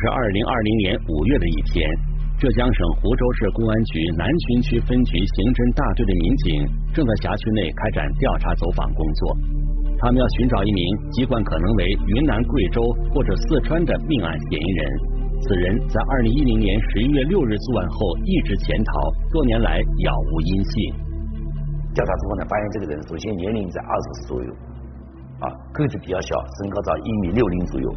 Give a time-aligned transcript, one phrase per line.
[0.00, 1.84] 是二零二零年五月的一天，
[2.40, 6.48] 浙江省湖州市公安局南浔区分局刑侦大队的民警
[6.96, 9.20] 正在辖区内开展调查走访工作。
[10.00, 10.80] 他们要寻找一名
[11.12, 11.84] 籍贯可能为
[12.16, 12.80] 云南、贵州
[13.12, 14.80] 或者四川的命案嫌疑人。
[15.44, 18.92] 此人在二零一零年十一月六日作案后一直潜逃，
[19.28, 20.72] 多年来杳无音信。
[21.92, 24.50] 调查之后呢，发现这个人首先年龄在二十岁左右，
[25.44, 27.88] 啊，个子比较小，身高在一米六零左右，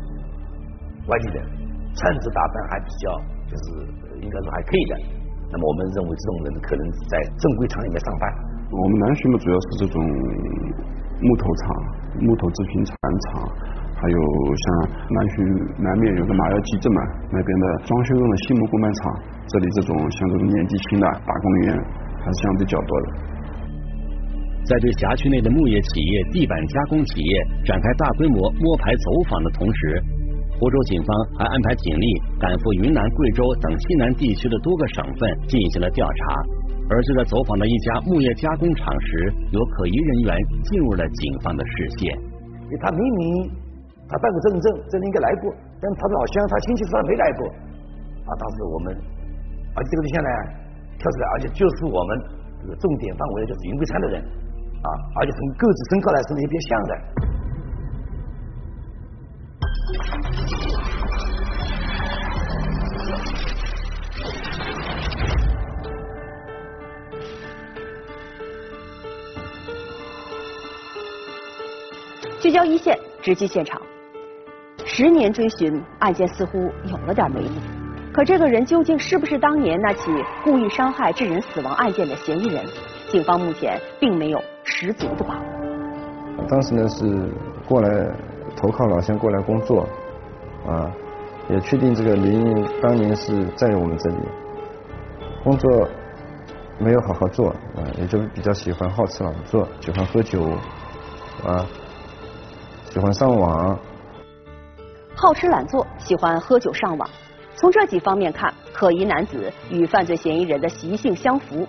[1.07, 1.62] 外地人。
[1.95, 3.05] 穿着打扮还比较，
[3.49, 3.63] 就是
[4.21, 4.93] 应该说还可以的。
[5.53, 8.23] 那么我们认为这种人可能在正规厂里面上班。
[8.73, 10.01] 我们南浔嘛，主要是这种
[11.21, 11.63] 木头厂、
[12.25, 12.89] 木头制品厂
[13.29, 13.45] 厂，
[13.93, 14.65] 还有像
[15.13, 15.37] 南浔
[15.77, 19.13] 南面有个马窑集镇嘛，那边的装修用的新木工板厂，
[19.45, 21.77] 这里这种像这种年纪轻的打工员
[22.17, 23.05] 还是相对较多的。
[24.65, 30.01] 在对辖区内的木业企业、地板加工企业展开大规模摸排走访的同时，
[30.59, 32.07] 湖州警方还安排警力
[32.39, 36.21] 赶赴云南、贵州等西南地区的多个省份进行了调查。
[36.89, 42.13] 而就在走访的一家木业加工厂时，有可疑人员进入了警方的视线。
[42.81, 43.49] 他明明
[44.07, 47.47] 他办过证证，这里应该来过，但他说好像他亲戚说他没来过。
[48.25, 48.95] 啊，当时我们
[49.75, 50.29] 而且这个对象呢
[50.99, 52.09] 跳出来，而且就是我们
[52.61, 54.21] 这个重点范围就是云贵川的人
[54.83, 54.87] 啊，
[55.19, 56.91] 而且从个子身高来说也比较像的。
[72.39, 73.81] 聚焦一线，直击现场。
[74.85, 77.59] 十年追寻，案件似乎有了点眉目。
[78.13, 80.11] 可这个人究竟是不是当年那起
[80.43, 82.63] 故意伤害致人死亡案件的嫌疑人？
[83.09, 86.45] 警方目前并没有十足的把握。
[86.47, 87.29] 当时呢是
[87.67, 87.89] 过来
[88.55, 89.87] 投靠老乡过来工作。
[90.65, 90.89] 啊，
[91.49, 94.15] 也确定这个林当年是在我们这里
[95.43, 95.89] 工作，
[96.79, 100.41] 没有好好做啊，也就比较喜欢好吃懒做，喜欢喝酒
[101.45, 101.67] 啊，
[102.85, 103.77] 喜欢上网。
[105.15, 107.09] 好吃懒做，喜欢喝酒上网，
[107.57, 111.67] 从这几方面看，可疑男子与犯罪嫌疑人的习性相符。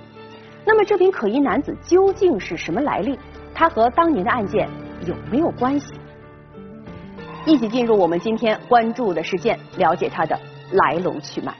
[0.65, 3.19] 那么这名可疑男子究竟是什么来历？
[3.53, 4.69] 他和当年的案件
[5.05, 5.93] 有没有关系？
[7.47, 10.39] 一起进入我们今天关注的事件，了解它的
[10.73, 11.53] 来龙去脉。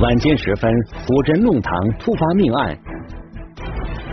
[0.00, 0.72] 晚间时分，
[1.06, 2.78] 古镇弄堂突发命案，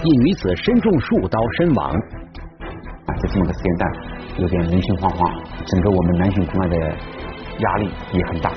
[0.03, 1.91] 一女子身中数刀身亡。
[1.91, 3.91] 啊，在这么个时间段，
[4.39, 6.77] 有点人心惶惶，整个我们南浔公安的
[7.59, 8.51] 压力也很大。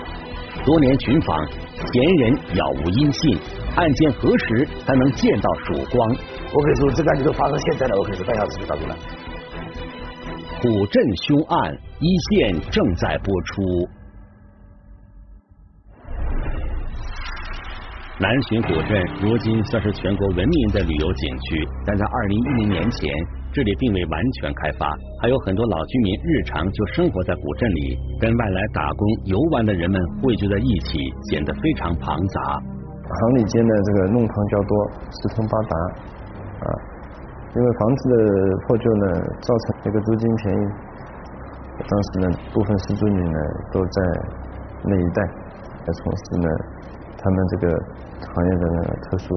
[0.65, 3.39] 多年寻访，嫌疑人杳无音信，
[3.77, 6.17] 案件何时才能见到曙光？
[6.53, 8.97] 我可以说，这个案件都发生现在了，我可以说半小时就到了。
[10.61, 13.88] 古镇凶案一线正在播出。
[18.19, 23.09] 南浔古镇如今算是全国闻名的旅游景区，但在二零一零年前，
[23.55, 30.99] 这里并未完全开发，还有很多老居民日常就生活在古镇里，跟外来打工游玩的人们汇聚在一起，
[31.31, 32.60] 显得非常庞杂。
[32.60, 34.75] 行里间的这个弄堂较多，
[35.09, 35.75] 四通八达。
[36.60, 36.66] 啊，
[37.56, 39.06] 因为房子的破旧呢，
[39.41, 40.65] 造成这个租金便宜，
[41.88, 43.38] 当时呢，部分失足女呢
[43.72, 44.03] 都在
[44.84, 46.48] 那一带来从事呢
[47.19, 47.78] 他们这个
[48.21, 49.37] 行业的呢特殊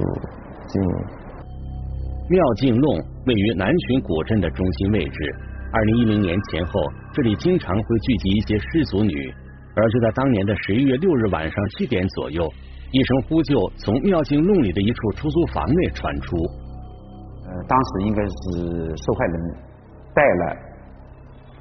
[0.67, 0.95] 经营。
[2.29, 2.95] 妙境弄
[3.25, 5.35] 位于南浔古镇的中心位置，
[5.71, 6.79] 二零一零年前后，
[7.13, 9.11] 这里经常会聚集一些失足女，
[9.75, 12.47] 而就在当年的十一月六日晚上七点左右，
[12.91, 16.37] 一声呼救从妙境弄里的一处出租房内传出。
[17.67, 19.55] 当时应该是受害人
[20.13, 20.55] 带了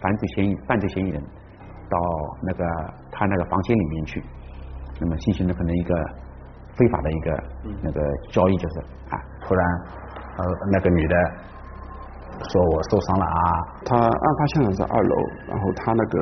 [0.00, 1.22] 犯罪嫌疑犯罪嫌疑人
[1.88, 1.98] 到
[2.42, 2.64] 那个
[3.10, 4.22] 他那个房间里面去，
[5.00, 5.94] 那么进行了可能一个
[6.76, 7.42] 非法的一个
[7.82, 8.00] 那个
[8.30, 8.80] 交易，就是
[9.10, 9.64] 啊，突然
[10.38, 11.16] 呃那个女的
[12.48, 13.42] 说我受伤了啊。
[13.84, 15.16] 他案发现场在二楼，
[15.48, 16.18] 然后他那个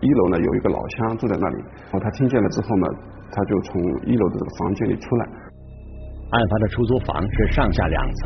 [0.00, 1.58] 一楼呢有一个老乡住在那里，
[1.90, 2.88] 然后他听见了之后呢，
[3.30, 5.28] 他就从一楼的这个房间里出来。
[6.34, 8.22] 案发的出租房是上下两层。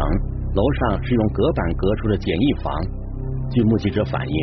[0.56, 2.72] 楼上是用隔板隔出的简易房。
[3.52, 4.36] 据目击者反映，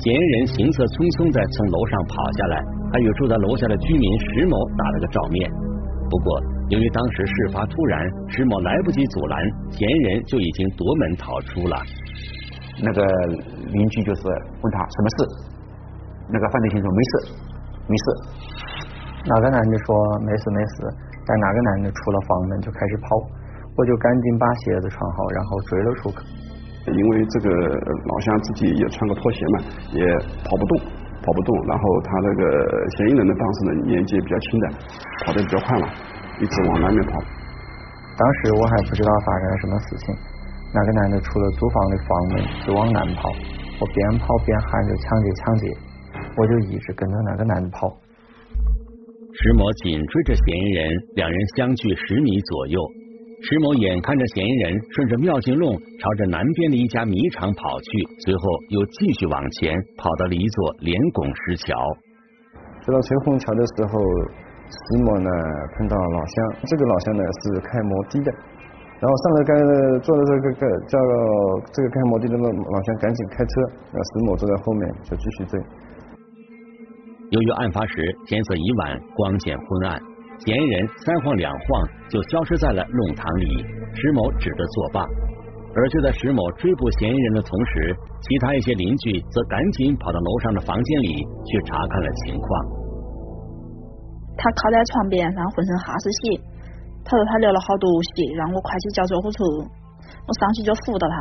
[0.00, 2.56] 嫌疑人行色匆匆在从楼上跑下来，
[2.92, 5.44] 还与住在楼下的居民石某打了个照面。
[6.08, 6.40] 不过，
[6.72, 8.00] 由于当时事发突然，
[8.32, 9.36] 石某来不及阻拦，
[9.70, 11.76] 嫌疑人就已经夺门逃出了。
[12.80, 13.04] 那个
[13.68, 15.16] 邻居就是问他什么事，
[16.32, 17.12] 那个犯罪嫌疑人说没事，
[17.84, 18.04] 没事。
[19.28, 19.88] 那个男的说
[20.24, 20.74] 没事没事，
[21.30, 23.14] 但哪个男的出了房门就开始跑。
[23.78, 26.18] 我就赶紧把鞋子穿好，然后追了出去。
[26.90, 29.56] 因为这个老乡自己也穿个拖鞋嘛，
[29.94, 30.02] 也
[30.42, 30.90] 跑不动，
[31.22, 31.54] 跑不动。
[31.70, 32.42] 然后他那个
[32.98, 34.66] 嫌疑人呢，当时呢年纪也比较轻的，
[35.24, 35.86] 跑得比较快嘛，
[36.42, 37.22] 一直往南面跑。
[38.18, 40.14] 当时我还不知道发生了什么事情，
[40.74, 42.34] 那个男的出了租房的房门
[42.66, 43.30] 就往南跑，
[43.80, 45.64] 我边跑边喊着抢劫抢劫，
[46.36, 47.88] 我就一直跟着那个男的跑。
[49.40, 50.84] 石某紧追着嫌疑人，
[51.16, 52.76] 两人相距十米左右。
[53.40, 57.88] 石某眼看着嫌疑人顺着妙境弄朝着南边的一家米厂跑去，
[58.20, 61.72] 随后又继续往前跑到了一座连拱石桥。
[62.84, 63.96] 走到翠虹桥的时候，
[64.68, 65.30] 石某呢
[65.72, 66.36] 碰到老乡，
[66.68, 68.28] 这个老乡呢是开摩的的，
[69.00, 69.52] 然后上了该
[70.04, 71.00] 坐的这个个叫
[71.72, 73.52] 这个开摩的的老乡赶紧开车，
[73.88, 75.56] 让石某坐在后面就继续追。
[77.30, 77.94] 由于案发时
[78.26, 79.94] 天色已晚，光线昏暗。
[80.42, 83.46] 嫌疑人三晃两晃就消失在了弄堂里，
[83.94, 85.06] 石某只得作罢。
[85.76, 87.94] 而就在石某追捕嫌疑人的同时，
[88.26, 92.48] 其他一些邻居则赶紧跑到楼上的房间里去查看了情况。
[94.34, 96.42] 他靠在床边，然后浑身哈是血，
[97.04, 97.86] 他说他流了好多
[98.18, 99.38] 血，让我快去叫救护车。
[100.26, 101.14] 我上去就扶到他，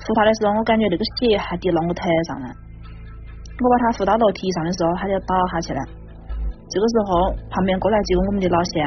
[0.00, 2.48] 扶他的时候，我感觉那个血还滴到我腿上了。
[3.58, 5.80] 我把他扶到楼梯上的时候，他就倒下去了。
[6.68, 8.84] 这个时候，旁边过来几个我们的老乡，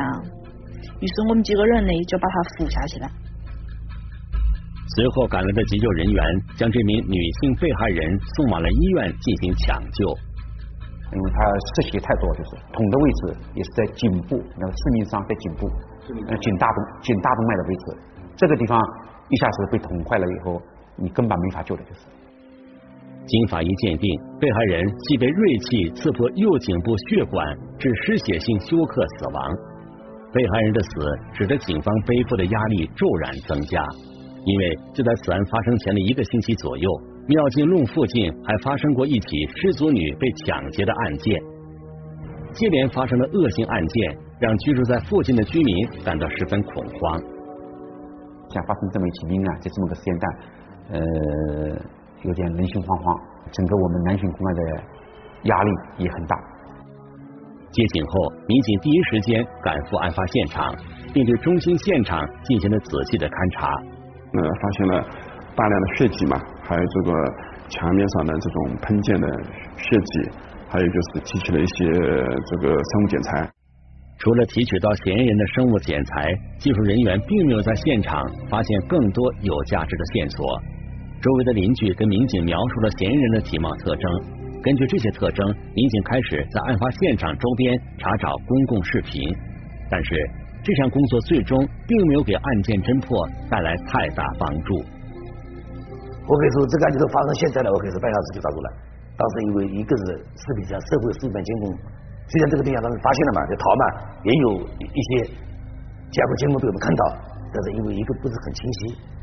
[1.02, 3.08] 于是我们几个人呢就把他扶下去了。
[4.96, 6.24] 随后赶来的急救人员
[6.58, 10.06] 将这名女性被害人送往了医院进行抢救，
[11.14, 11.38] 因为他
[11.74, 15.68] 失血太多，就是捅的位置也是在颈部，那个致命伤在颈部，
[16.28, 17.98] 呃颈大动颈大动脉的位置，
[18.36, 18.80] 这个地方
[19.30, 20.62] 一下子被捅坏了以后，
[20.98, 22.02] 你根本没法救的，就是。
[23.30, 24.10] 经法医鉴定，
[24.40, 27.46] 被害人系被锐器刺破右颈部血管，
[27.78, 29.38] 致失血性休克死亡。
[30.34, 30.90] 被害人的死
[31.38, 33.84] 使得警方背负的压力骤然增加，
[34.46, 36.90] 因为就在此案发生前的一个星期左右，
[37.28, 41.40] 妙境弄附近还发生过一起失足女被抢劫的案件。
[42.54, 47.22] 接连发生的恶性案件，让居住在附近的居民感到十分恐慌。
[48.50, 50.38] 像发生这么一起命案，在这么个时间段，
[50.94, 51.99] 呃。
[52.24, 53.16] 有点人心惶惶，
[53.52, 54.62] 整个我们南浔公安的
[55.44, 55.72] 压力
[56.04, 56.36] 也很大。
[57.72, 58.12] 接警后，
[58.48, 60.74] 民警第一时间赶赴案发现场，
[61.14, 63.70] 并对中心现场进行了仔细的勘查。
[64.34, 64.94] 呃，发现了
[65.56, 66.36] 大量的血迹嘛，
[66.66, 67.12] 还有这个
[67.70, 69.28] 墙面上的这种喷溅的
[69.78, 70.14] 血迹，
[70.68, 73.50] 还有就是提取了一些这个生物检材。
[74.18, 80.62] 除了提取到嫌疑人的生物检材，技术人员并没有在现场发现更多有价值的线索。
[81.22, 84.04] 周围的邻居跟民警描述了嫌疑人的体貌特征，
[84.64, 85.44] 根据这些特征，
[85.76, 89.20] 民警开始在案发现场周边查找公共视频，
[89.92, 90.16] 但是
[90.64, 93.12] 这项工作最终并没有给案件侦破
[93.52, 94.80] 带来太大帮助。
[96.24, 98.68] 我可以说，这个案件都发生现在了，我可以说半小时就抓住了。
[99.20, 101.76] 当时因为一个是视频上社会视频监控，
[102.32, 103.84] 虽然这个对象当时发现了嘛，就逃嘛，
[104.24, 105.36] 也有一些
[106.16, 107.04] 监控监控被我们看到，
[107.52, 108.80] 但是因为一个不是很清晰。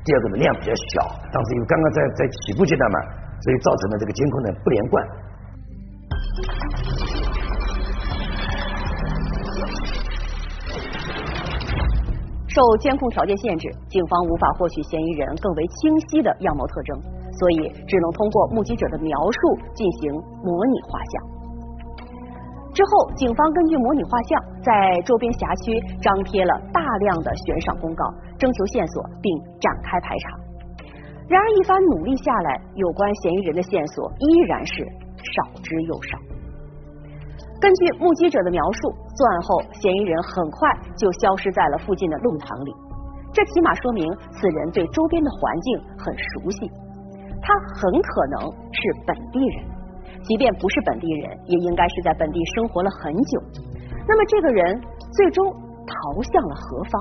[0.06, 1.02] 第二个呢量比较小，
[1.34, 2.98] 当时因为刚刚在在起步阶段嘛，
[3.42, 5.04] 所以造成了这个监控呢不连贯。
[12.46, 16.96] 受监控条件限制，警方无法获取嫌疑人更为清晰的样貌特征，
[17.40, 21.35] 所以只能通过目击者的描述进行模拟画像。
[22.76, 28.04] 之后，警方根据模拟画像，在周边辖区张贴了大量的悬赏公告，
[28.36, 30.36] 征求线索，并展开排查。
[31.26, 34.84] 然而，一番努力下来，有关嫌疑人的线索依然是
[35.32, 36.18] 少之又少。
[37.58, 40.68] 根据目击者的描述，作案后，嫌疑人很快
[40.98, 42.74] 就消失在了附近的弄堂里。
[43.32, 46.70] 这起码说明此人对周边的环境很熟悉，
[47.40, 49.75] 他很可能是本地人。
[50.26, 53.40] 即便不是本地人，也应该是在本地生活了很久。
[54.08, 54.80] 那么，这个人
[55.12, 55.46] 最终
[55.86, 56.92] 逃向了何方？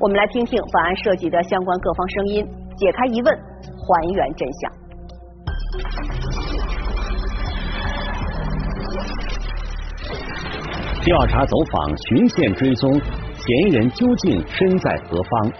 [0.00, 2.46] 我们来听听本案涉及的相关各方声音，
[2.76, 3.38] 解开疑问，
[3.78, 4.72] 还原真相。
[11.04, 15.52] 调查走访，循线追踪，嫌疑人究竟身在何方？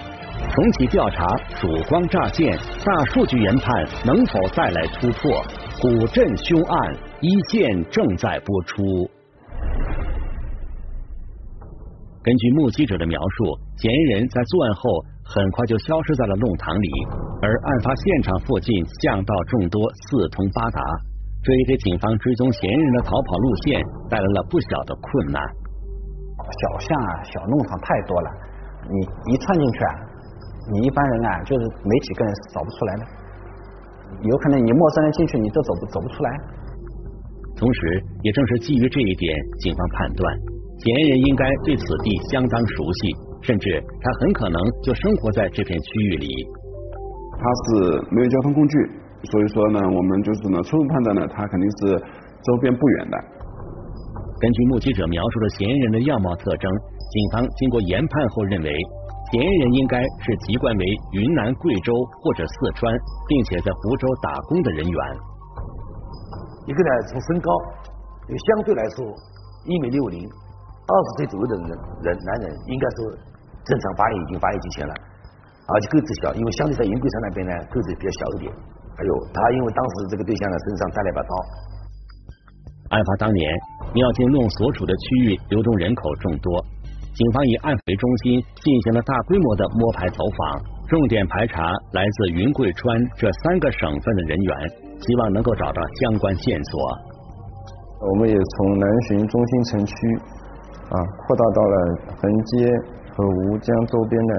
[0.50, 1.24] 重启调查，
[1.54, 5.42] 曙光乍现，大数据研判能否带来突破？
[5.82, 8.82] 古镇凶案一线正在播出。
[12.22, 16.88] 根据目击者的描述，嫌疑人在作案后很快就消失在了弄堂里，
[17.42, 20.80] 而案发现场附近巷道众多，四通八达，
[21.42, 25.42] 这也给警方追踪嫌疑人的逃跑路线带来了不小的困难。
[26.38, 28.30] 小巷啊，小弄堂太多了，
[28.88, 29.92] 你一窜进去啊，
[30.72, 33.02] 你一般人啊，就是没几个人是找不出来的，
[34.22, 36.30] 有可能你陌生人进去，你都走不走不出来。
[37.56, 40.38] 同时，也正是基于这一点，警方判断
[40.78, 46.28] 嫌疑人应该对此地相当熟悉，甚至他很可能就生活在这片区域里。
[47.38, 48.76] 他是没有交通工具，
[49.30, 51.98] 所以说呢，我们就是呢初步判断呢，他肯定是
[52.42, 53.16] 周边不远的。
[54.40, 56.70] 根据目击者描述的嫌疑人的样貌特征，
[57.10, 58.70] 警方经过研判后认为，
[59.32, 62.92] 嫌疑人应该是籍贯为云南、贵州或者四川，
[63.28, 65.00] 并且在湖州打工的人员。
[66.66, 67.50] 一个呢，从身高，
[68.28, 69.04] 相对来说
[69.64, 71.68] 一米六零，二十岁左右的人
[72.02, 72.98] 人男人，应该说
[73.64, 74.94] 正常发育已经发育之前了。
[75.66, 78.52] 而且个子小，因为相对在云贵川那边呢，个子比较小一点。
[78.96, 81.32] 还有他，因为当时这个对象呢身上带了一把刀。
[82.90, 83.50] 案发当年，
[83.92, 86.64] 妙境弄所处的区域流动人口众多，
[87.14, 90.58] 警方以案为中心进行了大规模的摸排走访，
[90.90, 94.50] 重点排查来自云贵川这三个省份的人员，
[94.98, 96.74] 希望能够找到相关线索。
[98.10, 99.94] 我们也从南浔中心城区
[100.90, 101.76] 啊扩大到了
[102.18, 102.66] 横街
[103.14, 104.32] 和吴江周边的。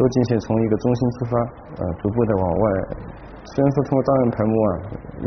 [0.00, 1.36] 都进行从一个中心出发，
[1.76, 2.64] 呃，逐步的往外。
[3.44, 4.72] 虽然说通过档案排摸啊，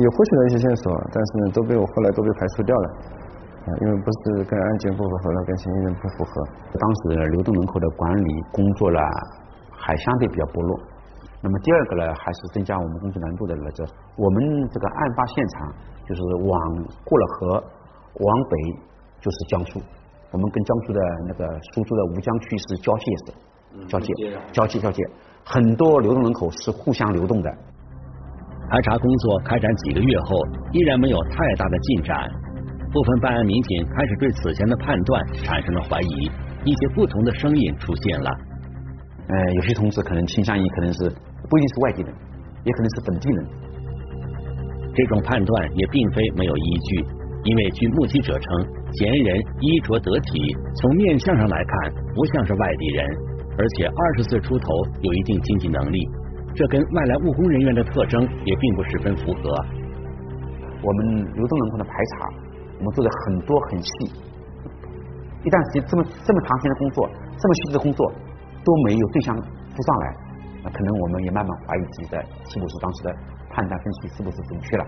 [0.02, 2.88] 也获取了一些线索，但是呢，都被我后来都被排除掉了，
[3.64, 6.46] 啊，因为不是跟案件不符合了，跟嫌疑人不符合。
[6.74, 9.00] 当时流动人口的管理工作呢，
[9.72, 10.80] 还相对比较薄弱。
[11.42, 13.86] 那么第二个呢，还是增加我们工作难度的，就
[14.18, 15.74] 我们这个案发现场
[16.08, 16.60] 就是往
[17.04, 17.64] 过了河
[18.20, 18.58] 往北
[19.22, 19.80] 就是江苏，
[20.32, 23.34] 我们跟江苏的那个苏州的吴江区是交界的。
[23.88, 24.14] 交界，
[24.52, 25.02] 交界，交界，
[25.44, 27.50] 很多流动人口是互相流动的。
[28.70, 30.38] 排查工作开展几个月后，
[30.72, 32.30] 依然没有太大的进展。
[32.94, 36.30] 部分办案民警开始对此前的判断产生了怀疑，
[36.64, 38.30] 一些不同的声音出现了。
[39.28, 41.10] 呃，有些同志可能倾向于可能是
[41.50, 42.14] 不一定是外地人，
[42.64, 43.46] 也可能是本地人。
[44.94, 47.04] 这种判断也并非没有依据，
[47.46, 48.46] 因为据目击者称，
[48.94, 53.08] 嫌疑人衣着得体，从面相上来看不像是外地人。
[53.58, 54.68] 而且二十岁出头，
[55.02, 56.08] 有一定经济能力，
[56.54, 59.50] 这跟外来务工人员的特征也并不十分符合。
[60.84, 62.30] 我们流动人口的排查，
[62.80, 63.90] 我们做的很多很细，
[65.44, 68.12] 一段时间这么这么长时间的工作，这么细致的工作
[68.64, 70.16] 都没有对象浮上来，
[70.64, 73.16] 那可能我们也慢慢怀疑自己的是不是当时的
[73.50, 74.86] 判断分析是不是准确了。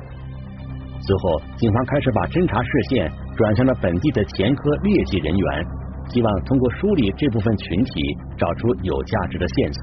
[1.00, 5.66] 随后，警方开始把侦查视线转向了本地的前科劣迹人员。
[6.14, 7.90] 希望通过梳理这部分群体，
[8.38, 9.82] 找出有价值的线索。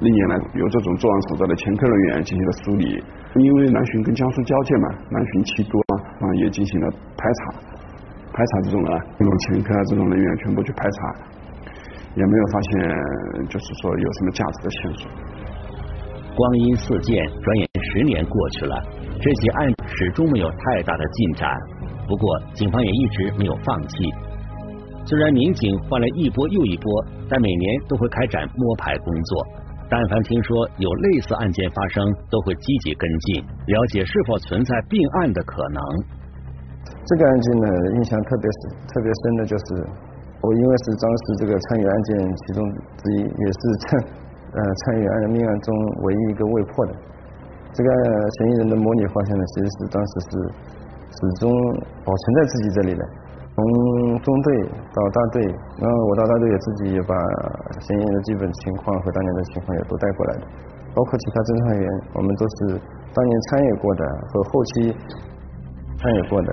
[0.00, 2.98] 历年来有这种作案所在的前科人员进行了梳理，
[3.38, 5.78] 因为南浔跟江苏交界嘛，南浔七多
[6.20, 7.60] 啊，也进行了排查，
[8.32, 11.14] 排查这种啊，这种前科啊这种人员全部去排查，
[12.14, 15.10] 也没有发现就是说有什么价值的线索。
[16.36, 18.76] 光阴似箭，转眼十年过去了，
[19.20, 21.50] 这起案始终没有太大的进展。
[22.06, 23.96] 不过，警方也一直没有放弃。
[25.04, 29.46] 虽然民警换了一波又一波，但每年都会开展摸排工作。
[29.90, 31.98] 但凡听说有类似案件发生，
[32.30, 35.82] 都会积极跟进，了解是否存在并案的可能。
[36.86, 37.66] 这个案件呢，
[37.98, 39.82] 印象特别深，特别深的就是
[40.46, 43.98] 我，因为是当时这个参与案件其中之一，也是参
[44.54, 45.74] 呃参与案命案中
[46.06, 46.94] 唯一一个未破的。
[47.74, 47.90] 这个
[48.38, 50.30] 嫌疑人的模拟画像呢，其实是当时是
[51.18, 51.50] 始终
[52.06, 53.02] 保存在自己这里的。
[53.60, 54.48] 从中队
[54.88, 55.44] 到大队，
[55.76, 57.12] 然后我到大队也自己也把
[57.84, 60.46] 嫌疑人的基本情况和当年的情况也都带过来的，
[60.96, 61.84] 包括其他侦查员，
[62.16, 62.80] 我们都是
[63.12, 64.02] 当年参与过的
[64.32, 64.72] 和后期
[66.00, 66.48] 参与过的，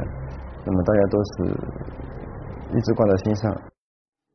[0.66, 1.34] 那么大家都是
[2.76, 3.56] 一直挂在心上。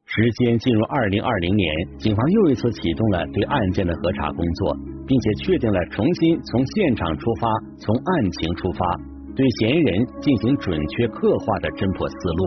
[0.08, 4.72] 时间进入二零二零年，警方又一次启动了对案件的核查工作，
[5.06, 9.11] 并且确定了重新从现场出发，从案情出发。
[9.34, 12.40] 对嫌疑人进行准确刻画的侦破思路。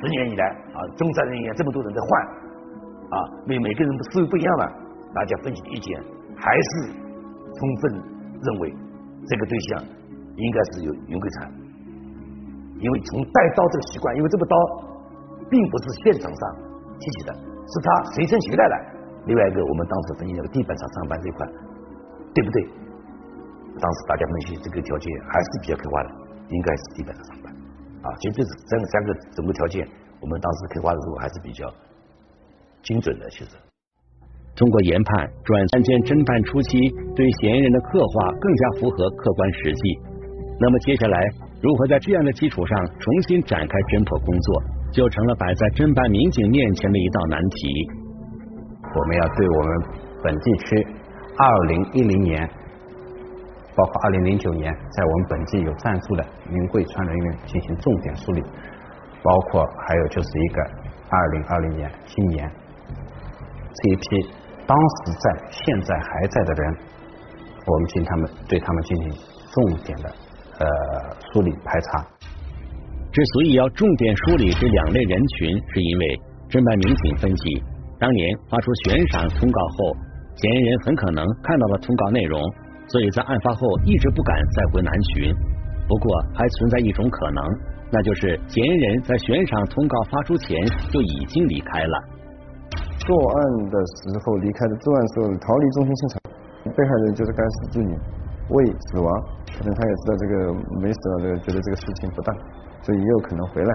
[0.00, 0.42] 十年以来
[0.72, 2.08] 啊，中山人员这么多人在换
[3.12, 4.64] 啊，每每个人的思维不一样了，
[5.12, 6.00] 大家分析意见
[6.34, 8.00] 还是充分
[8.40, 8.72] 认为
[9.28, 9.84] 这个对象
[10.34, 11.52] 应该是有云贵川，
[12.80, 14.56] 因为从带刀这个习惯，因为这个刀
[15.52, 16.42] 并不是现场上
[16.98, 17.30] 提起的，
[17.68, 18.74] 是他随身携带的。
[19.28, 21.46] 另外一个，我们当时分析那个地板上上班这一块，
[22.32, 22.56] 对不对？
[23.80, 26.10] 当时大家分析这个条件还是比较客观的，
[26.50, 27.46] 应该是地板上上班
[28.02, 28.06] 啊。
[28.20, 29.86] 其实这是三个三个整个条件，
[30.20, 31.66] 我们当时刻画的时候还是比较
[32.82, 33.28] 精准的。
[33.30, 33.56] 其实
[34.54, 36.76] 通过研判，转案件侦办初期
[37.16, 39.82] 对嫌疑人的刻画更加符合客观实际。
[40.60, 41.16] 那么接下来
[41.62, 44.62] 如何在这样的基础上重新展开侦破工作，
[44.92, 47.56] 就成了摆在侦办民警面前的一道难题。
[48.92, 49.70] 我们要对我们
[50.22, 50.86] 本地区
[51.40, 52.44] 二零一零年，
[53.74, 58.42] 包括二零零九年在我们本地有赞助的云贵川人员进行重点梳理，
[59.22, 60.62] 包括还有就是一个
[61.08, 62.50] 二零二零年新年
[63.74, 64.30] 这一批
[64.66, 66.76] 当时在现在还在的人，
[67.66, 69.12] 我们进他们对他们进行
[69.50, 70.08] 重点的
[70.58, 72.06] 呃梳理排查。
[73.12, 77.62] 之所以要重点梳理这两类人群，是因为侦办民警分析。
[77.98, 79.96] 当年发出悬赏通告后，
[80.34, 82.40] 嫌疑人很可能看到了通告内容，
[82.88, 85.34] 所以在案发后一直不敢再回南浔。
[85.88, 87.42] 不过还存在一种可能，
[87.90, 90.56] 那就是嫌疑人在悬赏通告发出前
[90.90, 91.94] 就已经离开了。
[93.02, 96.14] 作案的时候离开的，作案时候逃离中心现场，
[96.70, 97.92] 被害人就是该死之女，
[98.50, 99.08] 未死亡，
[99.58, 100.34] 可能他也知道这个
[100.80, 102.32] 没死了，觉得这个事情不大，
[102.80, 103.72] 所以也有可能回来。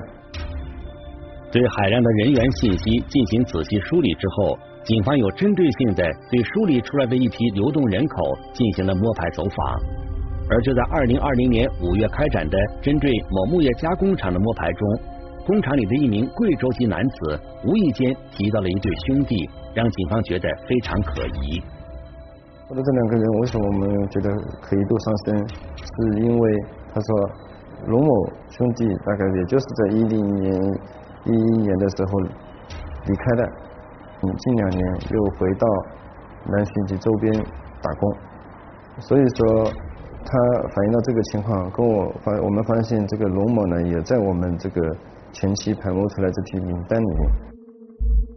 [1.52, 9.75] 对海量的人员信息进行仔细梳理之后，警方有针对性的对梳理出来的一批流动人口进行了摸排走访。
[10.50, 14.88] 而就在二零二零年五月开展的针对某木业加工厂的摸排中，
[15.46, 19.36] 工厂里的一名贵州籍男子无意间提到了一对兄弟，
[19.74, 21.62] 让警方觉得非常可疑。
[22.70, 24.29] 说的这两个人为什么我们觉得
[24.62, 25.48] 可疑度上升？
[25.84, 26.51] 是因为
[26.94, 27.29] 他说
[27.88, 30.79] 龙某兄弟大概也就是在一零年。
[31.25, 33.51] 一一年的时候离开的，
[34.24, 34.81] 嗯，近两年
[35.13, 35.67] 又回到
[36.45, 37.31] 南浔及周边
[37.81, 38.01] 打工，
[39.00, 40.29] 所以说他
[40.74, 44.82] 反映到这个情况，跟我发我们发现这个龙某呢也在我们这个
[45.32, 47.30] 前期排摸出来这批名单里面。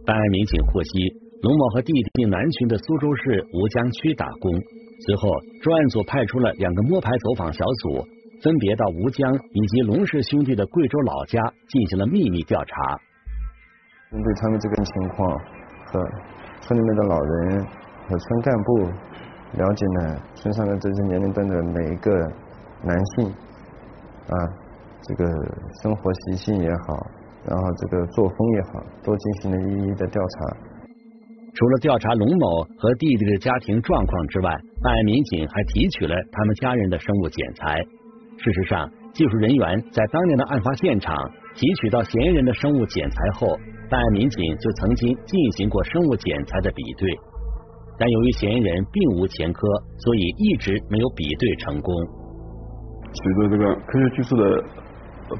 [0.05, 0.89] 办案民警获悉，
[1.41, 4.53] 龙某和弟弟南浔的苏州市吴江区打工，
[5.05, 5.29] 随后
[5.61, 8.05] 专案组派出了两个摸排走访小组。
[8.41, 9.21] 分别到吴江
[9.53, 11.37] 以及龙氏兄弟的贵州老家
[11.69, 12.97] 进行了秘密调查。
[14.09, 15.29] 针对他们这个情况
[15.91, 16.01] 和
[16.61, 17.65] 村里面的老人
[18.07, 18.85] 和村干部
[19.57, 22.11] 了解呢，村上的这些年龄段的每一个
[22.83, 23.27] 男性
[24.29, 24.35] 啊，
[25.01, 25.25] 这个
[25.81, 27.05] 生活习性也好，
[27.45, 30.57] 然后这个作风也好，都进行了一一的调查。
[31.53, 37.75] 除了调查龙某和弟弟的家庭状况之外，办案民警还提取了他们家人的生物检材。
[38.37, 41.13] 事实上，技术人员在当年的案发现场
[41.53, 43.47] 提取到嫌疑人的生物检材后，
[43.91, 47.11] 办案民警就曾经进行过生物检材的比对，
[47.99, 51.93] 但由于嫌疑人并无前科，所以一直没有比对成功。
[53.11, 54.63] 随着这个科学技术的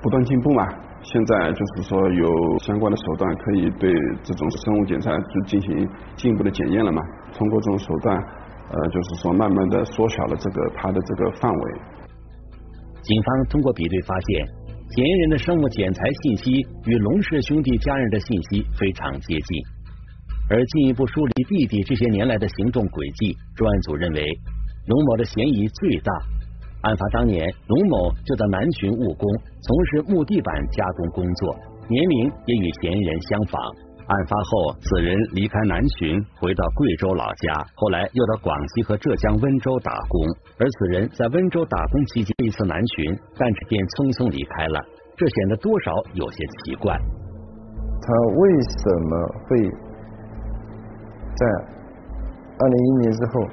[0.01, 0.67] 不断进步嘛，
[1.01, 2.27] 现在就是说有
[2.59, 3.89] 相关的手段可以对
[4.21, 7.01] 这种生物检材就进行进一步的检验了嘛。
[7.33, 11.73] 通过这种手段，呃，就是说慢慢的缩小了这个它的这个范围。
[13.01, 14.47] 警方通过比对发现，
[14.93, 16.51] 嫌疑人的生物检材信息
[16.85, 19.63] 与龙氏兄弟家人的信息非常接近。
[20.49, 24.21] 而进一步梳理弟弟这些年来的行动轨迹，专案组认为
[24.87, 26.11] 龙某的嫌疑最大。
[26.81, 29.31] 案发当年，龙某就在南浔务工，
[29.63, 31.55] 从事木地板加工工作，
[31.87, 33.61] 年龄也与嫌疑人相仿。
[34.11, 40.19] 案发后，此人离开南浔，回到贵州老家，后来又到广西和浙江温州打工。
[40.59, 44.83] 而此人在温州打工期间，一次南浔，但是便匆匆离开了，
[45.15, 46.91] 这显得多少有些奇怪。
[48.03, 49.11] 他为什么
[49.47, 49.63] 会
[51.39, 51.41] 在
[52.59, 53.47] 二零一一年之后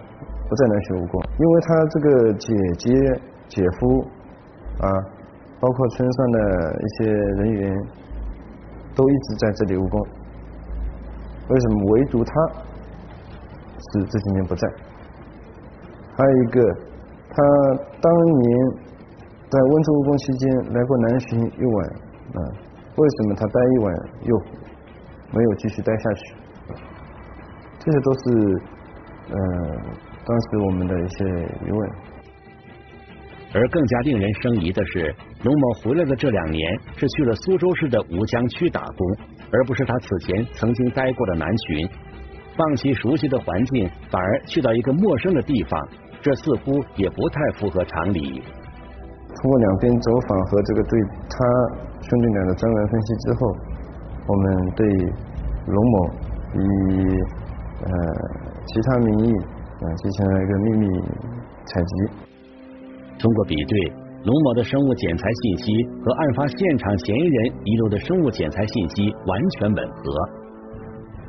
[0.51, 1.15] 不在南浔务工？
[1.39, 2.51] 因为他这个姐
[2.83, 2.91] 姐、
[3.47, 4.03] 姐夫
[4.83, 4.91] 啊，
[5.63, 6.39] 包括村上的
[6.83, 7.71] 一些人员，
[8.99, 10.03] 都一直在这里务工。
[11.49, 12.33] 为什么唯独他
[13.79, 14.69] 是这几年不在？
[16.17, 16.61] 还有一个，
[17.31, 17.37] 他
[18.01, 18.49] 当年
[19.49, 21.87] 在温州务工期间来过南浔一晚，
[22.35, 22.39] 啊，
[22.97, 24.39] 为什么他待一晚又
[25.33, 26.35] 没有继续待下去？
[27.79, 28.23] 这些都是
[29.31, 29.37] 呃
[30.27, 31.25] 当时我们的一些
[31.67, 31.91] 疑问。
[33.55, 39.17] 而更加令人生疑的是，龙某回来的这两年是去了苏州市的吴江区打工。
[39.51, 41.91] 而不是他此前曾经待过的南浔，
[42.57, 45.89] 放弃熟悉的环境，反而去到一个陌生的地方，
[46.21, 48.43] 这似乎也不太符合常理。
[48.43, 51.37] 通过两边走访和这个对他
[52.03, 53.57] 兄弟俩的专栏分析之后，
[54.27, 54.87] 我们对
[55.67, 56.11] 龙某
[56.55, 56.61] 以
[57.85, 57.89] 呃
[58.67, 59.33] 其他名义
[59.81, 61.01] 啊进行了一个秘密
[61.65, 61.95] 采集。
[63.19, 64.08] 通过比对。
[64.25, 70.03] 龙某的生物检材信息和案发现场嫌疑人遗留的生物检材信息完全吻合，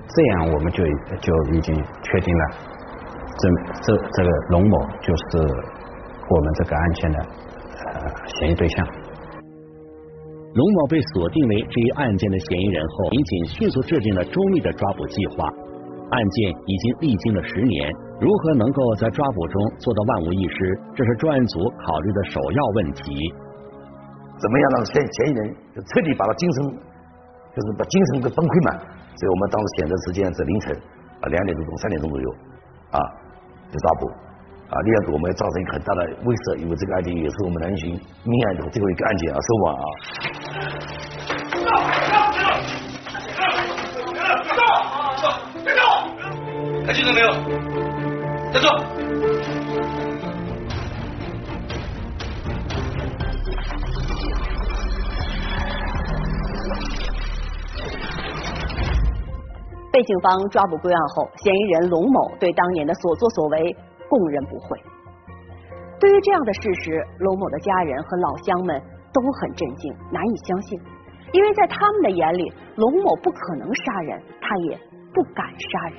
[0.07, 0.83] 这样我们就
[1.21, 2.43] 就已经确定了，
[3.37, 3.49] 这
[3.81, 8.87] 这这个龙某就是我们这个案件的呃嫌疑对象。
[10.55, 15.45] 龙某被锁定为这一案件的嫌疑人后，民警迅速制定了周密的抓捕计划。
[16.09, 23.33] 案件已经历经了十年，如何能够在抓捕中做到万无一失，这是专案组考虑的首要问题。
[24.37, 26.63] 怎么样让嫌嫌疑人就彻底把他精神，
[27.55, 28.79] 就是把精神给崩溃嘛？
[29.15, 30.75] 所以我们当时选择时间是凌晨
[31.21, 32.27] 啊两点多钟、三点钟左右
[32.91, 32.99] 啊
[33.71, 34.07] 就抓捕
[34.67, 39.85] 啊，另外我们要造成一个很大的威慑，因为这个案件也是我们南巡命案的最后一个案件啊，收网啊。
[46.85, 47.78] 看清楚没有？
[48.51, 48.67] 站住！
[59.91, 63.75] 被警方抓捕归案后，嫌疑人龙某对当年的所作所为
[64.09, 64.79] 供认不讳。
[65.99, 68.81] 对于这样的事实，龙某的家人和老乡们
[69.11, 70.79] 都很震惊，难以相信，
[71.33, 74.79] 因为在他们的眼里，龙某不可能杀人，他也
[75.13, 75.97] 不敢杀人。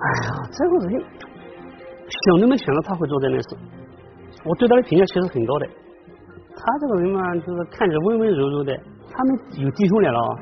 [0.00, 1.04] 哎呀，这个人
[2.08, 3.56] 想都没想到他会做这件事。
[4.44, 5.66] 我对他的评价其实很高的。
[6.56, 8.74] 他这个人嘛，就是看着温温柔柔的。
[9.12, 10.38] 他们有弟兄俩了，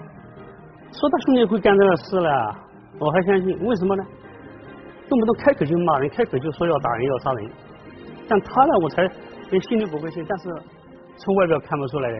[0.92, 2.56] 说他兄弟会干这个事了，
[3.00, 3.58] 我还相信。
[3.66, 4.04] 为什么呢？
[5.08, 7.50] 动不动开口就骂人，开口就说要打人要杀人。
[8.28, 9.02] 但他呢，我才
[9.50, 10.50] 连心里不会信，但是
[11.16, 12.18] 从外表看不出来的。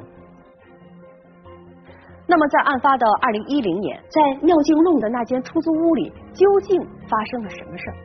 [2.30, 7.96] 那么，在案发的二零一零年，在妙境弄的那间出租屋里，究竟发生了什么事儿？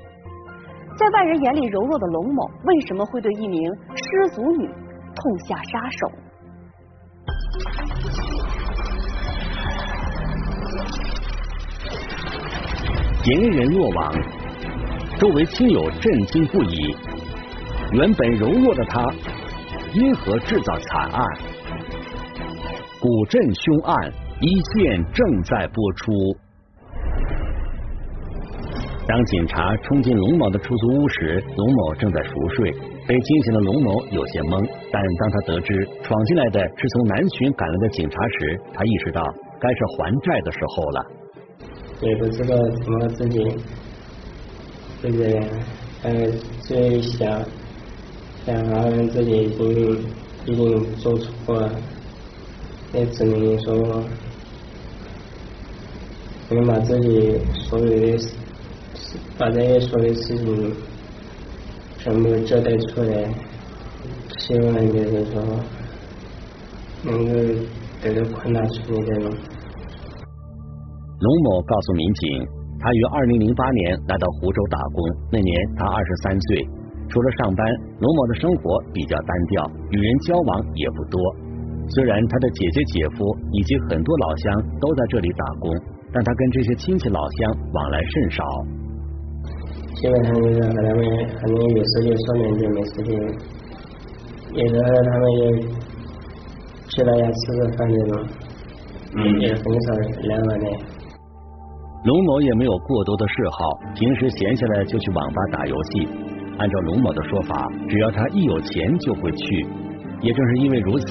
[0.95, 3.61] 在外人眼里柔弱的龙某，为什么会对一名
[3.93, 4.65] 失足女
[5.13, 6.07] 痛下杀手？
[13.23, 14.13] 嫌疑人落网，
[15.19, 16.95] 周围亲友震惊不已。
[17.91, 19.03] 原本柔弱的他，
[19.93, 21.52] 因何制造惨案？
[23.03, 26.13] 古镇凶案一线正在播出。
[29.05, 32.71] 当警察冲进龙某的出租屋时，龙某正在熟睡。
[33.05, 39.21] 被惊醒的龙某有些懵，但当他得知闯进来的是从南巡赶来的警察时，他意识到
[39.59, 41.05] 该是还债的时候了。
[41.99, 43.43] 也不知道怎么自己
[45.01, 45.45] 会这样，
[46.01, 47.43] 但是最想
[48.45, 50.05] 想好像自己已经
[50.45, 51.69] 已经做错了。
[52.93, 54.03] 也只能说，
[56.49, 58.35] 能把自己所有的事，
[59.37, 60.71] 把这些所有事情
[61.97, 63.27] 全部交代出来，
[64.37, 65.41] 希望就是说
[67.03, 67.33] 能够
[68.01, 69.31] 得到宽大处理这种。
[71.19, 72.47] 龙某告诉民警，
[72.79, 76.67] 他于二零零八年来到湖州打工，那年他二十三岁。
[77.09, 77.65] 除了上班，
[77.99, 81.19] 龙某的生活比较单调，与人交往也不多。
[81.93, 85.69] 虽然他的姐姐、姐夫以及很多老乡都在这里打工，
[86.11, 88.43] 但他跟这些亲戚老乡往来甚少。
[89.95, 91.05] 基本上就是和他们
[91.37, 93.13] 可能有事就说两句，没事就
[94.57, 95.51] 有时候他们也
[96.89, 98.25] 去大家吃个饭这种，
[99.15, 100.65] 嗯，也很少来往的。
[102.05, 106.09] 龙某也没有过多的嗜好，平时闲下来就去网吧打游戏。
[106.57, 109.67] 按照龙某的说法，只要他一有钱就会去。
[110.23, 111.05] 也正是因为如此，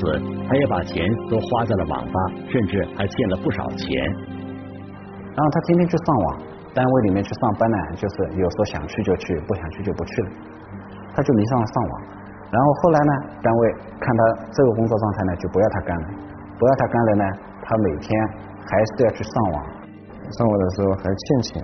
[0.48, 3.92] 他也把钱都花在了网吧，甚至还欠了不少钱。
[5.37, 6.40] 然后他天天去上网，
[6.72, 10.31] 单位里面去上班呢，就是有时候想去就去，不想去就不去了。
[11.14, 12.03] 他就迷上了上网。
[12.51, 16.09] 然后后来呢，单位看他这个工作状态呢，就不要他干了。
[16.59, 17.25] 不要他干了呢，
[17.62, 18.09] 他每天
[18.64, 19.64] 还是要去上网。
[20.38, 21.62] 上网的时候还欠钱，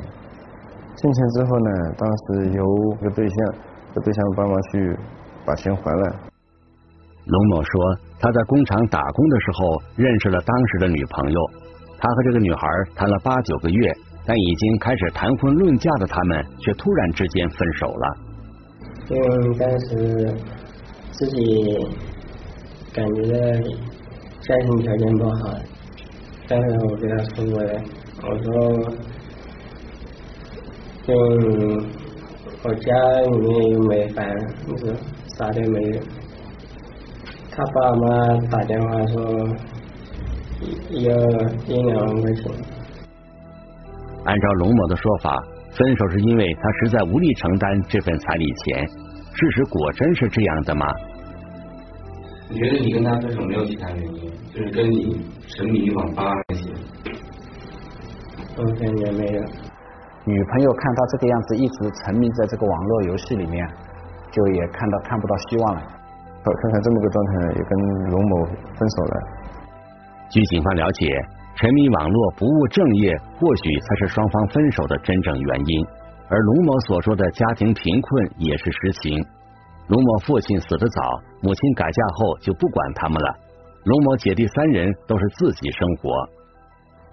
[0.96, 2.64] 欠钱之后呢，当时有
[3.00, 3.54] 个对象，
[3.94, 4.98] 这对象帮忙去
[5.46, 6.16] 把钱还了。
[7.29, 11.41] 龙某说，他在工厂打工的时候认识了当时的女朋友，
[11.99, 18.17] 他和这个女孩谈了八九个月，但已经开始谈婚论嫁的他们，却突然之间分手了。
[19.11, 20.35] 因为当时
[21.11, 21.87] 自己
[22.95, 23.23] 感觉
[24.41, 25.53] 家庭条件不好，
[26.49, 27.81] 当时我跟他说过的，
[28.23, 28.55] 我说，
[31.09, 31.85] 嗯，
[32.62, 34.25] 我家里面又没房
[34.77, 34.97] 子，
[35.37, 36.01] 啥都没有。
[37.59, 39.21] 他爸妈打电话说
[40.90, 41.11] 要
[41.66, 42.53] 一两万块钱。
[44.25, 45.37] 按照龙某的说法，
[45.73, 48.87] 分手是因为他实在无力承担这份彩礼钱。
[49.35, 50.87] 事实果真是这样的吗？
[52.49, 56.71] 你觉得你跟他分手没有其他原因，就是跟你沉迷于网吧那些？
[58.57, 59.42] 我感觉没有。
[60.25, 63.68] 女朋友看他这个样子，一直沉迷在这个网络游戏里面，
[64.31, 65.97] 就也看到看不到希望了。
[66.54, 69.14] 看看这么个状态，也跟龙某分手了。
[70.30, 71.08] 据警方了解，
[71.56, 75.87] 沉迷网络不务正业，或许才是双方分手的真正原因。
[76.28, 79.24] 而龙某所说的家庭贫困也是实情。
[79.88, 81.02] 龙某父亲死得早，
[81.40, 83.34] 母亲改嫁后就不管他们了。
[83.84, 86.11] 龙某姐弟三人都是自己生活。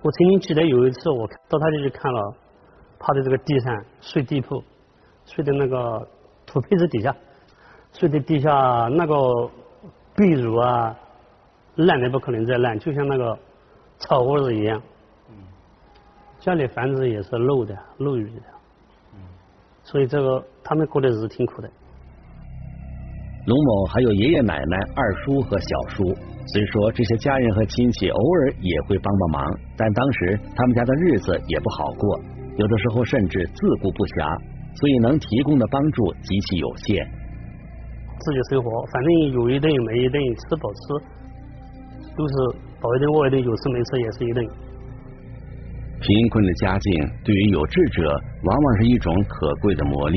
[0.02, 2.36] 我曾经记得有一次，我到他家去看了，
[3.00, 4.62] 趴在这个地上睡地铺，
[5.26, 6.06] 睡在那个
[6.46, 7.16] 土坯子底下，
[7.98, 8.52] 睡在地下
[8.92, 9.16] 那个
[10.16, 10.96] 被褥啊，
[11.76, 13.38] 烂的不可能再烂，就像那个。
[13.98, 14.82] 草窝子一样，
[16.42, 18.42] 家里房子也是漏的，漏雨的，
[19.84, 21.72] 所以这个他们过的日子挺苦的。
[23.48, 26.04] 龙某还有爷爷奶奶、二叔和小叔，
[26.48, 32.20] 虽说这些家人和亲戚偶尔也会帮帮忙，但当时他们家的日子也不好过，
[32.58, 34.38] 有的时候甚至自顾不暇，
[34.76, 37.10] 所以能提供的帮助极其有限。
[38.20, 40.80] 自己生活，反正有一顿没一顿，吃饱吃，
[42.16, 42.66] 都是。
[42.82, 44.46] 饱一顿饿一顿，有吃没吃也是一顿。
[46.02, 50.16] 贫困的家境对于有志者往往是一种可贵的磨砺，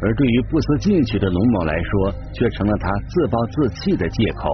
[0.00, 4.48] 而对于不思进取的龙某来说，却成了他自暴自弃的借口。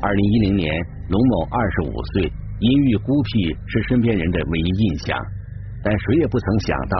[0.00, 0.70] 二零一零年，
[1.08, 5.18] 龙某二十五岁，阴郁孤僻是身边人的唯一印象，
[5.82, 6.96] 但谁也不曾想到，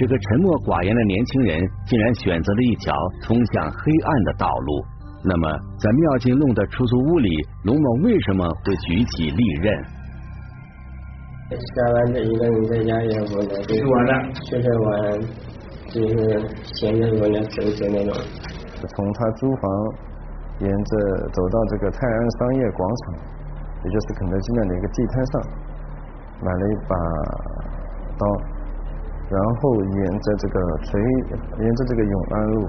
[0.00, 2.88] 这个沉默寡言的年轻人竟然选择了一条
[3.20, 4.80] 通向黑暗的道路。
[5.20, 5.44] 那么，
[5.76, 7.28] 在妙境弄的出租屋里，
[7.68, 9.68] 龙某为什么会举起利刃？
[11.52, 14.12] 下班这一个人在家也无聊，就是玩了，
[14.48, 14.88] 就是玩，
[15.92, 16.48] 就是
[16.80, 18.16] 闲着无聊走走那种。
[18.80, 19.68] 从他租房
[20.64, 20.92] 沿着
[21.28, 23.20] 走到这个泰安商业广场，
[23.84, 25.44] 也就是肯德基那的一个地摊上，
[26.40, 26.96] 买了一把
[28.16, 28.24] 刀，
[29.30, 31.00] 然后沿着这个垂，
[31.62, 32.68] 沿着这个永安路，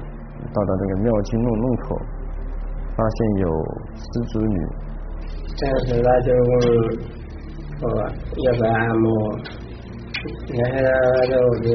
[0.54, 2.00] 到达这个妙境弄弄口。
[2.94, 3.48] 发现有
[3.96, 4.68] 失足女，
[5.56, 6.54] 这时他就问
[7.82, 7.86] 我
[8.44, 9.08] 要不要按摩，
[10.54, 10.76] 然后
[11.16, 11.66] 他就给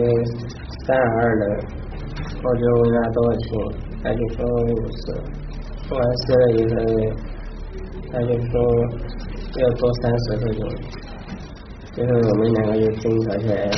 [0.85, 1.43] 三十二的，
[2.45, 3.49] 我就问他多少钱，
[4.05, 5.03] 他就说五十，
[5.95, 6.77] 完事了以后，
[8.13, 8.53] 他就说
[9.59, 10.61] 要多三十块钱，
[11.95, 13.73] 最后我们两个就争吵起来了。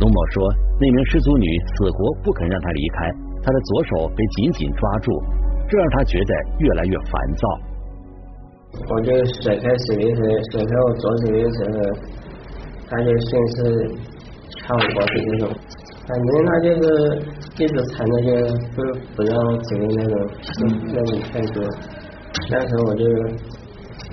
[0.00, 0.42] 龙某说，
[0.80, 3.10] 那名失足女死活不肯让他离开，
[3.42, 5.10] 他的左手被紧紧抓住。
[5.68, 7.44] 这让他觉得越来越烦躁。
[8.88, 11.76] 我就甩开手的时候，甩开我左手的时候，
[12.88, 13.58] 他就先是
[14.56, 15.50] 掐我脖子那种，
[16.06, 16.82] 反正他就是
[17.58, 18.26] 一直缠着，就
[18.74, 18.76] 不
[19.16, 20.14] 不让我走的那种
[20.86, 21.60] 那种态度。
[22.50, 23.04] 那时候我就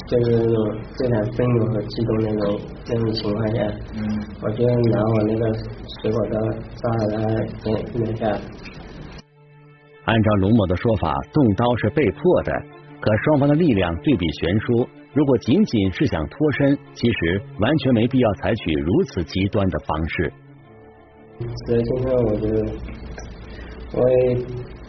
[0.07, 0.57] 就是那种
[0.97, 3.63] 非常愤怒和激动那种那种情况下，
[4.41, 5.53] 我就拿我那个
[6.01, 6.39] 水果刀
[6.75, 7.17] 扎了他
[7.63, 8.25] 脸脸下。
[10.05, 12.51] 按照龙某的说法，动刀是被迫的，
[13.01, 14.87] 可双方的力量对比悬殊。
[15.13, 20.33] 如果仅仅是想脱身，其实完全没必要采取如此极端的方式。
[21.65, 22.71] 所以今天我觉得，
[23.93, 24.01] 我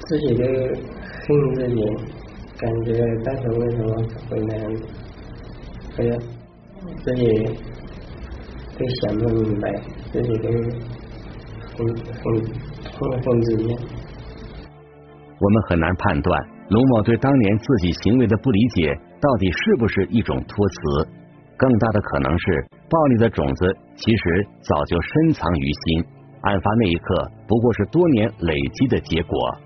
[0.01, 1.83] 自己都恨自己，
[2.59, 2.93] 感觉
[3.25, 3.89] 当时为什么
[4.29, 4.65] 会那样？
[5.99, 6.19] 哎呀，
[7.05, 7.25] 自己
[8.79, 9.73] 都想不明白，
[10.13, 10.49] 自己都
[11.77, 12.25] 很很
[12.93, 13.65] 痛恨自己。
[15.39, 21.09] 我们很难判断龙某对当年自己行为的不理解到底是不是一种托词，
[21.57, 26.05] 更大的可能是暴力的种子其实早就深藏于心，
[26.43, 29.57] 案发那一刻不过是多年累积的结果。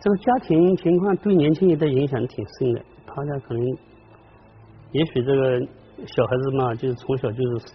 [0.00, 3.64] 这个家庭情况对年轻人的影响挺深的，他家可能
[4.92, 5.60] 也许这个
[6.06, 7.66] 小孩子嘛，就是从小就是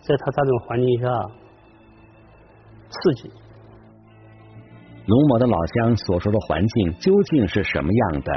[0.00, 1.08] 在他这种环境下
[2.88, 3.30] 刺激。
[5.06, 8.32] 龙某的老乡所说的环境究竟是什么样的？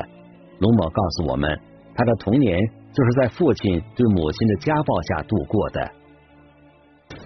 [0.60, 1.60] 龙某告诉我们，
[1.95, 2.60] 他的童年
[2.93, 5.91] 就是在父亲对母亲的家暴下度过的。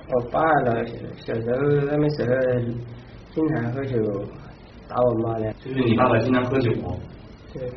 [0.10, 0.86] 我爸呢，
[1.18, 2.30] 小时候那个时候
[3.34, 3.98] 经常喝酒，
[4.88, 5.54] 打我妈的。
[5.54, 6.72] 就是你爸爸经常喝酒。
[7.54, 7.72] 对。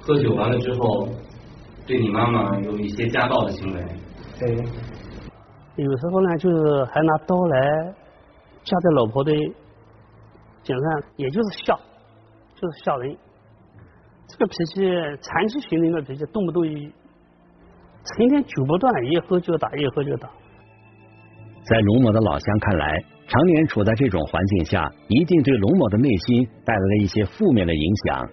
[0.00, 1.08] 喝酒完了之后，
[1.86, 3.84] 对你妈妈有一些家暴的行为。
[4.38, 4.56] 对。
[5.76, 7.94] 有时候呢，就是还拿刀来
[8.64, 9.32] 架在老婆的。
[10.62, 11.78] 颈上，也就是笑，
[12.56, 13.16] 就是笑人。
[14.26, 14.82] 这个脾气，
[15.22, 16.74] 长期形成的脾气，动不动一
[18.04, 20.28] 成天酒不断，一喝就打，一喝就打。
[21.62, 28.28] 在龙某的老乡看来，常年处在这种环境下，一定对龙某的内心带来了一些负面的影响。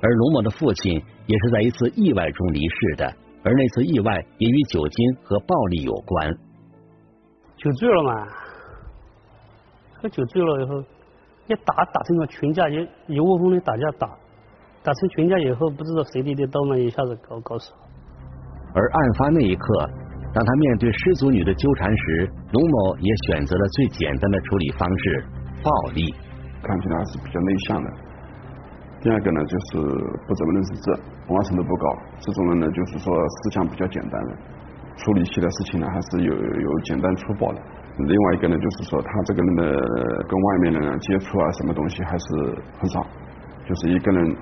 [0.00, 0.94] 而龙某的父亲
[1.26, 6.34] 也是在一次意外中离世的，而那次意外也与酒精和暴力有关。
[7.64, 8.12] 酒醉了嘛？
[9.96, 10.84] 喝酒醉了以后。
[11.46, 14.08] 一打打成个群架，一一窝蜂的打架打，
[14.82, 17.78] 打成群架以后，不知道谁的的刀嘛，一下子搞搞死了。
[18.74, 19.90] 而案发那一刻，
[20.32, 25.26] 当他面对失足女的纠缠时，龙某也选择了最简单的处理方式——
[25.62, 26.14] 暴力。
[26.62, 27.90] 看起来还是比较内向的。
[29.02, 29.78] 第二个呢，就是
[30.26, 30.90] 不怎么认识字，
[31.28, 31.96] 文化程度不高。
[32.20, 34.36] 这种人呢，就是说思想比较简单的，
[34.96, 37.60] 处理器的事情呢，还是有有简单粗暴的。
[37.96, 39.62] 另外一个呢，就是说他这个人的
[40.26, 42.26] 跟外面的人接触啊，什么东西还是
[42.78, 43.06] 很少，
[43.66, 44.36] 就是一个人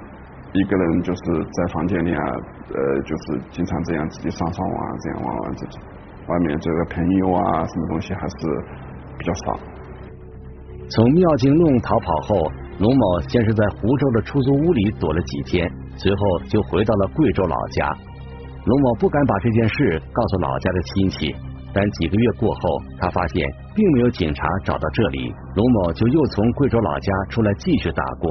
[0.53, 2.23] 一个人就是在房间里啊，
[2.73, 5.83] 呃，就是经常这样自己上上网啊，这样玩玩这种。
[6.29, 8.37] 外面这个朋友啊，什么东西还是
[9.19, 9.59] 比较少。
[10.89, 17.97] 从妙境弄逃跑后，龙某先是在湖州的出租屋里躲了几天，随后就回到了贵州老家。
[18.65, 21.37] 龙某不敢把这件事告诉老家的亲戚。
[21.75, 22.61] 但几个月过后，
[23.01, 23.43] 他发现
[23.75, 28.31] 并没有警察找到这里，龙某就又从贵州老家出来继续打工。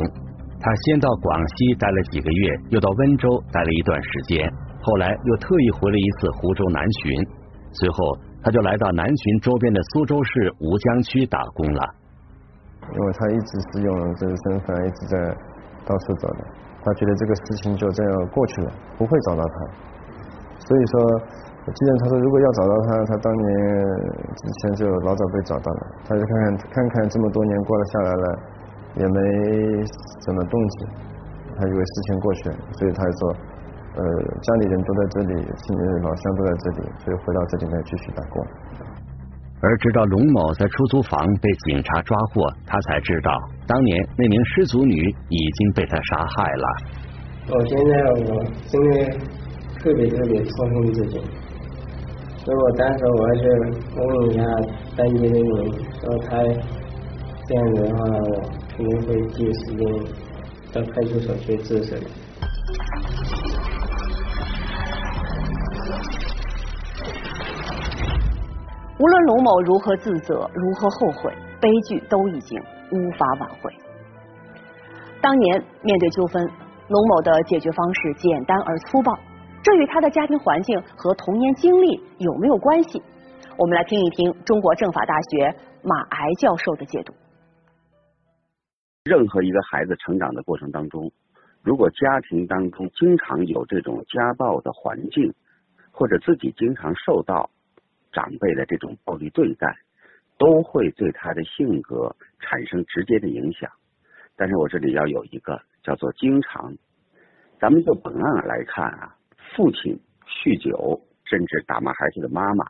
[0.60, 4.48] 他先到广西待了几个月，又到温州待了一段时间，
[4.84, 7.28] 后来又特意回了一次湖州南浔，
[7.74, 7.98] 随后
[8.44, 11.82] 他就来到南浔周边的苏州市吴江区打工了。
[12.94, 13.90] 因为他一直是用
[14.22, 15.18] 这个身份一直在
[15.82, 16.46] 到处走的，
[16.86, 19.56] 他觉得这个事情就这样过去了，不会找到他，
[20.72, 20.96] 所以说。
[21.62, 23.48] 既然他说，如果要找到他，他当年
[24.34, 25.82] 之前就老早被找到了。
[26.10, 28.40] 他就看看看看这么多年过了下来了，
[28.98, 29.20] 也没
[30.26, 30.88] 什么动静，
[31.56, 33.36] 他以为事情过去了，所以他就说，
[33.94, 34.02] 呃，
[34.42, 38.44] 家里人都在这里，亲老乡都在这里，所以回到这里来继续打工。
[39.62, 43.32] 而直到龙某在出租房被警察抓获，他才知道，
[43.68, 46.68] 当年那名失足女已经被他杀害了。
[47.54, 49.18] 我现在我真的
[49.82, 51.20] 特别特别操心自己。
[52.44, 53.42] 所以我当时我还是
[53.96, 54.44] 问一下
[54.96, 55.46] 当地的人，
[56.00, 56.30] 说他
[57.48, 58.32] 这样子的话，我
[58.76, 59.82] 肯定会第一时间
[60.72, 61.96] 到派出所去自首。
[69.00, 72.60] 无论龙某如何自责，如何后悔，悲剧都已经
[72.92, 73.72] 无法挽回。
[75.22, 76.44] 当年面对纠纷，
[76.88, 79.18] 龙某的解决方式简单而粗暴。
[79.64, 83.02] 这与他的家庭环境和童年经历有没有关系？
[83.58, 87.14] 我们来听一听中国政法大学马癌教授的解读。
[89.04, 91.12] 任何一个孩子成长的过程当中，
[91.62, 95.32] 如果家庭当中经常有这种家暴的环境，
[95.92, 97.52] 或者自己经常受到
[98.12, 99.76] 长辈的这种暴力对待，
[100.40, 103.70] 都会对他的性格产生直接的影响。
[104.36, 106.74] 但是我这里要有一个叫做经常。
[107.60, 109.16] 咱们就本案来看啊。
[109.56, 112.66] 父亲酗酒，甚至打骂孩子的妈妈，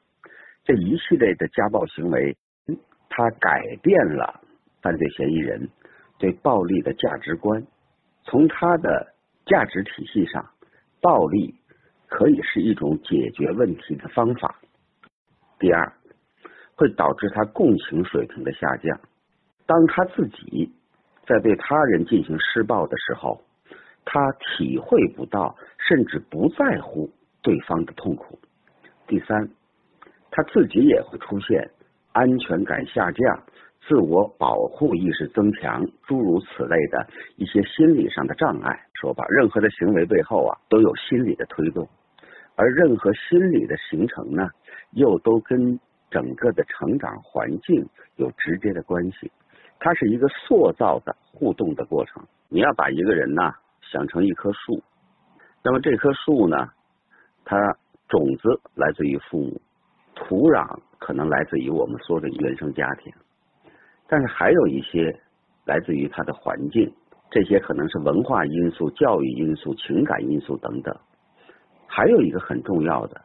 [0.64, 2.36] 这一系列的家暴行为，
[3.08, 4.42] 他改变了
[4.82, 5.70] 犯罪嫌疑人
[6.18, 7.64] 对暴力的价值观。
[8.24, 9.14] 从他的
[9.46, 10.44] 价值体系上，
[11.02, 11.54] 暴力
[12.08, 14.60] 可以是一种解决问题的方法。
[15.60, 15.94] 第二，
[16.76, 19.00] 会导致他共情水平的下降。
[19.68, 20.74] 当他自己
[21.28, 23.44] 在对他人进行施暴的时候。
[24.06, 27.10] 他体会不到，甚至不在乎
[27.42, 28.40] 对方的痛苦。
[29.08, 29.50] 第三，
[30.30, 31.70] 他自己也会出现
[32.12, 33.44] 安全感下降、
[33.88, 38.88] 自我保护意识增强，诸如此类的一些心理上的障碍。
[38.94, 41.88] 说吧，任何的行为背后啊，都有心理的推动，
[42.56, 44.50] 而任何心理的形成呢，
[44.92, 47.88] 又都跟整个的成长环境
[48.18, 49.32] 有直接的关系。
[49.80, 52.24] 它是一个塑造的互动的过程。
[52.50, 53.54] 你要把一个人呢？
[53.92, 54.82] 想成一棵树，
[55.62, 56.70] 那么这棵树呢？
[57.44, 57.58] 它
[58.08, 59.62] 种子来自于父母，
[60.16, 63.12] 土壤可能来自于我们说的原生家庭，
[64.08, 65.20] 但是还有一些
[65.66, 66.94] 来自于它的环境，
[67.30, 70.98] 这些可能是文化因素、教育因素、情感因素等等。
[71.88, 73.20] 还有一个很重要的，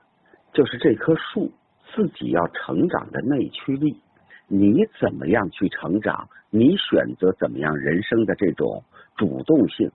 [0.52, 1.52] 就是这棵树
[1.94, 4.00] 自己要成长的内驱力，
[4.48, 6.28] 你怎么样去成长？
[6.50, 8.82] 你选择怎么样人生的这种
[9.16, 9.92] 主动性？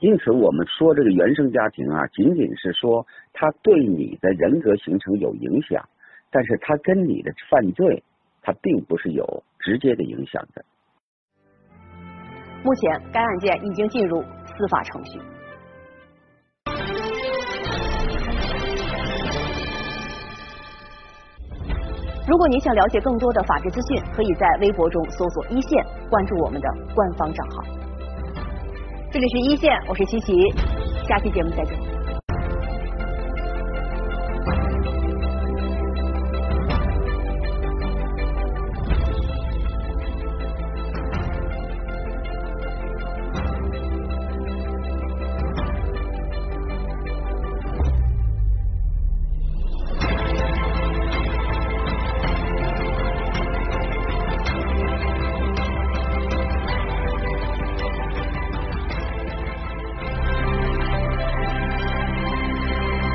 [0.00, 5.86] 因此，我们说这个原生家庭啊，仅仅是说他对你的人格形成有影响，
[6.30, 8.02] 但是他跟你的犯罪，
[8.40, 10.64] 他并不是有直接的影响的。
[12.64, 15.20] 目前，该案件已经进入司法程序。
[22.26, 27.89] 如果您想了解更多的法治资讯，可以在微博中搜索“一线”，关注我们的官方账号。
[29.12, 30.32] 这里是一线，我是琪琪，
[31.08, 31.89] 下期节目再见。